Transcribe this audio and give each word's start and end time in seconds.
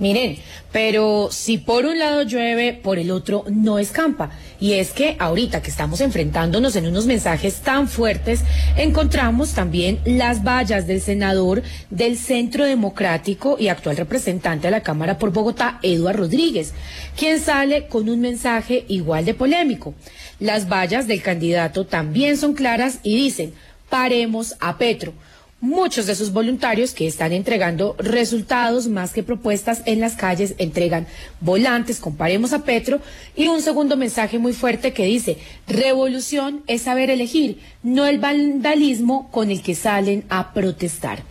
Miren, 0.00 0.38
pero 0.72 1.28
si 1.30 1.58
por 1.58 1.86
un 1.86 1.98
lado 2.00 2.22
llueve, 2.22 2.72
por 2.72 2.98
el 2.98 3.12
otro 3.12 3.44
no 3.48 3.78
escampa. 3.78 4.30
Y 4.58 4.72
es 4.72 4.90
que 4.90 5.16
ahorita 5.20 5.62
que 5.62 5.70
estamos 5.70 6.00
enfrentándonos 6.00 6.74
en 6.74 6.86
unos 6.86 7.06
mensajes 7.06 7.60
tan 7.60 7.88
fuertes, 7.88 8.40
encontramos 8.76 9.52
también 9.52 10.00
las 10.04 10.42
vallas 10.42 10.88
del 10.88 11.00
senador 11.00 11.62
del 11.90 12.18
Centro 12.18 12.64
Democrático 12.64 13.56
y 13.58 13.68
actual 13.68 13.96
representante 13.96 14.66
de 14.66 14.72
la 14.72 14.82
Cámara 14.82 15.16
por 15.16 15.30
Bogotá, 15.30 15.78
Eduardo 15.82 16.22
Rodríguez, 16.24 16.72
quien 17.16 17.38
sale 17.38 17.86
con 17.86 18.08
un 18.08 18.20
mensaje 18.20 18.84
igual 18.88 19.24
de 19.24 19.34
polémico. 19.34 19.94
Las 20.40 20.68
vallas 20.68 21.06
del 21.06 21.22
candidato 21.22 21.86
también 21.86 22.36
son 22.36 22.54
claras 22.54 22.98
y 23.04 23.14
dicen, 23.16 23.54
paremos 23.88 24.56
a 24.58 24.76
Petro 24.76 25.12
muchos 25.60 26.06
de 26.06 26.14
sus 26.14 26.32
voluntarios 26.32 26.92
que 26.92 27.06
están 27.06 27.32
entregando 27.32 27.96
resultados 27.98 28.86
más 28.86 29.12
que 29.12 29.22
propuestas 29.22 29.82
en 29.86 30.00
las 30.00 30.14
calles, 30.14 30.54
entregan 30.58 31.06
volantes, 31.40 32.00
comparemos 32.00 32.52
a 32.52 32.64
Petro, 32.64 33.00
y 33.34 33.48
un 33.48 33.62
segundo 33.62 33.96
mensaje 33.96 34.38
muy 34.38 34.52
fuerte 34.52 34.92
que 34.92 35.06
dice, 35.06 35.38
revolución 35.66 36.62
es 36.66 36.82
saber 36.82 37.10
elegir, 37.10 37.60
no 37.82 38.06
el 38.06 38.18
vandalismo 38.18 39.30
con 39.30 39.50
el 39.50 39.62
que 39.62 39.74
salen 39.74 40.24
a 40.28 40.52
protestar. 40.52 41.22